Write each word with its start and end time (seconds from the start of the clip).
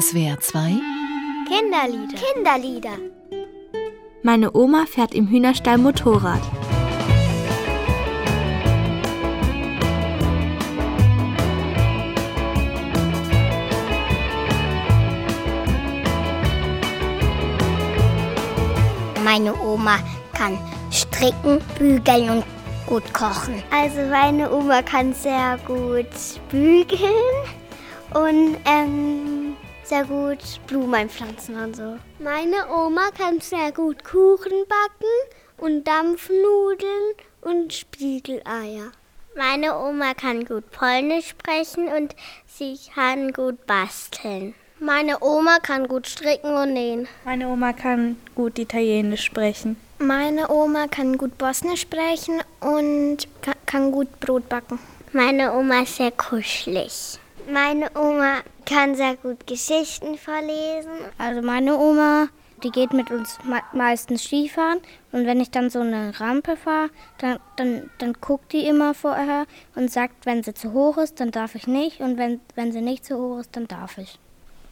SWR 0.00 0.38
2 0.38 0.78
Kinderlieder. 1.48 2.18
Kinderlieder. 2.18 2.98
Meine 4.22 4.54
Oma 4.54 4.84
fährt 4.84 5.14
im 5.14 5.26
Hühnerstall 5.26 5.78
Motorrad. 5.78 6.42
Meine 19.24 19.54
Oma 19.62 19.98
kann 20.34 20.58
stricken, 20.90 21.62
bügeln 21.78 22.28
und 22.28 22.44
gut 22.86 23.14
kochen. 23.14 23.62
Also 23.70 24.02
meine 24.10 24.52
Oma 24.52 24.82
kann 24.82 25.14
sehr 25.14 25.58
gut 25.66 26.10
bügeln 26.50 27.14
und 28.12 28.56
ähm, 28.66 29.45
sehr 29.86 30.04
gut 30.04 30.38
Blumen 30.66 31.08
pflanzen 31.08 31.56
und 31.56 31.76
so. 31.76 31.96
Meine 32.18 32.68
Oma 32.68 33.10
kann 33.16 33.40
sehr 33.40 33.70
gut 33.72 34.04
Kuchen 34.04 34.64
backen 34.68 35.36
und 35.58 35.84
Dampfnudeln 35.86 37.14
und 37.42 37.72
Spiegeleier. 37.72 38.90
Meine 39.36 39.78
Oma 39.78 40.14
kann 40.14 40.44
gut 40.44 40.70
Polnisch 40.70 41.28
sprechen 41.28 41.88
und 41.88 42.16
sie 42.46 42.78
kann 42.94 43.32
gut 43.32 43.66
basteln. 43.66 44.54
Meine 44.80 45.22
Oma 45.22 45.58
kann 45.60 45.88
gut 45.88 46.06
stricken 46.06 46.54
und 46.54 46.72
nähen. 46.72 47.08
Meine 47.24 47.48
Oma 47.48 47.72
kann 47.72 48.16
gut 48.34 48.58
Italienisch 48.58 49.24
sprechen. 49.24 49.76
Meine 49.98 50.50
Oma 50.50 50.86
kann 50.88 51.16
gut 51.16 51.38
Bosnisch 51.38 51.82
sprechen 51.82 52.40
und 52.60 53.28
kann 53.66 53.92
gut 53.92 54.20
Brot 54.20 54.48
backen. 54.48 54.78
Meine 55.12 55.54
Oma 55.54 55.82
ist 55.82 55.96
sehr 55.96 56.10
kuschelig. 56.10 57.18
Meine 57.48 57.90
Oma 57.94 58.40
kann 58.64 58.96
sehr 58.96 59.14
gut 59.14 59.46
Geschichten 59.46 60.18
vorlesen. 60.18 60.90
Also 61.16 61.42
meine 61.42 61.78
Oma, 61.78 62.26
die 62.64 62.70
geht 62.70 62.92
mit 62.92 63.12
uns 63.12 63.38
meistens 63.72 64.24
Skifahren 64.24 64.80
und 65.12 65.26
wenn 65.26 65.40
ich 65.40 65.52
dann 65.52 65.70
so 65.70 65.78
eine 65.78 66.18
Rampe 66.18 66.56
fahre, 66.56 66.90
dann, 67.18 67.38
dann, 67.54 67.90
dann 67.98 68.14
guckt 68.14 68.52
die 68.52 68.66
immer 68.66 68.94
vorher 68.94 69.46
und 69.76 69.92
sagt, 69.92 70.26
wenn 70.26 70.42
sie 70.42 70.54
zu 70.54 70.72
hoch 70.72 70.98
ist, 70.98 71.20
dann 71.20 71.30
darf 71.30 71.54
ich 71.54 71.68
nicht 71.68 72.00
und 72.00 72.18
wenn, 72.18 72.40
wenn 72.56 72.72
sie 72.72 72.80
nicht 72.80 73.04
zu 73.04 73.16
hoch 73.16 73.38
ist, 73.38 73.54
dann 73.54 73.68
darf 73.68 73.96
ich. 73.98 74.18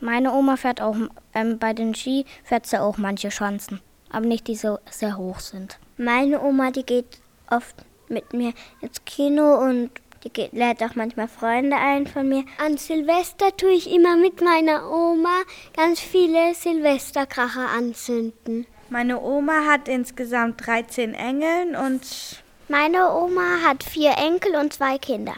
Meine 0.00 0.32
Oma 0.32 0.56
fährt 0.56 0.80
auch, 0.80 0.96
ähm, 1.34 1.58
bei 1.58 1.72
den 1.72 1.94
Ski 1.94 2.26
fährt 2.42 2.66
sie 2.66 2.82
auch 2.82 2.98
manche 2.98 3.30
Schanzen, 3.30 3.80
aber 4.10 4.26
nicht 4.26 4.48
die 4.48 4.56
so 4.56 4.80
sehr 4.90 5.16
hoch 5.16 5.38
sind. 5.38 5.78
Meine 5.98 6.42
Oma, 6.42 6.72
die 6.72 6.84
geht 6.84 7.20
oft 7.48 7.76
mit 8.08 8.32
mir 8.32 8.52
ins 8.80 9.04
Kino 9.04 9.54
und 9.60 9.90
die 10.24 10.30
geht, 10.30 10.52
lädt 10.52 10.82
auch 10.82 10.94
manchmal 10.94 11.28
Freunde 11.28 11.76
ein 11.76 12.06
von 12.06 12.28
mir. 12.28 12.44
An 12.58 12.76
Silvester 12.76 13.56
tue 13.56 13.72
ich 13.72 13.90
immer 13.92 14.16
mit 14.16 14.40
meiner 14.40 14.90
Oma 14.90 15.42
ganz 15.76 16.00
viele 16.00 16.54
Silvesterkracher 16.54 17.68
anzünden. 17.68 18.66
Meine 18.88 19.20
Oma 19.20 19.64
hat 19.66 19.88
insgesamt 19.88 20.66
13 20.66 21.14
Engeln 21.14 21.74
und... 21.76 22.02
Meine 22.68 23.12
Oma 23.12 23.62
hat 23.64 23.84
vier 23.84 24.16
Enkel 24.16 24.56
und 24.56 24.72
zwei 24.72 24.98
Kinder. 24.98 25.34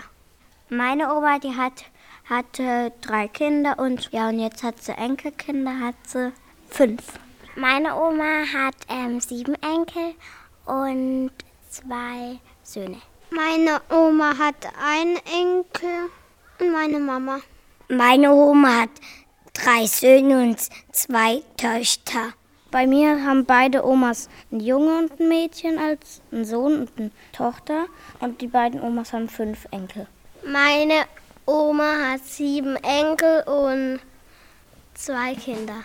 Meine 0.71 1.15
Oma, 1.15 1.39
die 1.39 1.55
hat 1.55 1.84
hatte 2.29 2.93
drei 3.01 3.29
Kinder 3.29 3.79
und 3.79 4.11
ja, 4.12 4.29
und 4.29 4.39
jetzt 4.39 4.62
hat 4.62 4.83
sie 4.83 4.93
Enkelkinder, 4.93 5.81
hat 5.81 5.95
sie 6.05 6.33
fünf. 6.69 7.19
Meine 7.56 7.97
Oma 7.97 8.45
hat 8.53 8.75
ähm, 8.89 9.21
sieben 9.21 9.55
Enkel 9.62 10.15
und 10.67 11.31
zwei 11.71 12.39
Söhne. 12.62 13.01
Meine 13.31 13.81
Oma 13.91 14.39
hat 14.39 14.55
einen 14.83 15.17
Enkel 15.17 16.11
und 16.61 16.73
meine 16.73 16.98
Mama. 16.98 17.41
Meine 17.89 18.33
Oma 18.33 18.83
hat 18.83 18.91
drei 19.53 19.87
Söhne 19.87 20.43
und 20.43 20.59
zwei 20.93 21.43
Töchter. 21.56 22.33
Bei 22.71 22.87
mir 22.87 23.25
haben 23.25 23.45
beide 23.45 23.84
Omas 23.84 24.29
ein 24.51 24.61
Junge 24.61 24.99
und 24.99 25.21
ein 25.21 25.29
Mädchen 25.29 25.78
als 25.78 26.21
einen 26.33 26.44
Sohn 26.44 26.81
und 26.81 26.91
eine 26.97 27.11
Tochter. 27.33 27.87
Und 28.21 28.41
die 28.41 28.47
beiden 28.47 28.81
Omas 28.81 29.12
haben 29.12 29.28
fünf 29.28 29.66
Enkel. 29.71 30.06
Meine 30.45 31.05
Oma 31.45 32.12
hat 32.12 32.25
sieben 32.25 32.77
Enkel 32.77 33.43
und 33.43 34.00
zwei 34.95 35.34
Kinder. 35.34 35.84